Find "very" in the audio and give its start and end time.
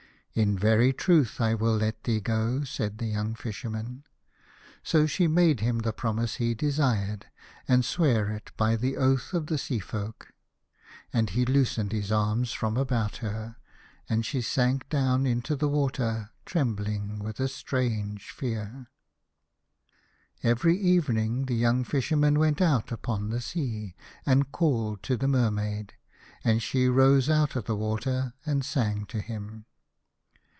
0.57-0.93